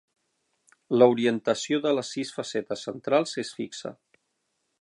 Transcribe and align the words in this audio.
L'orientació 1.01 1.79
de 1.85 1.93
les 1.99 2.11
sis 2.17 2.33
facetes 2.39 2.89
centrals 2.89 3.39
és 3.45 3.55
fixa. 3.59 3.97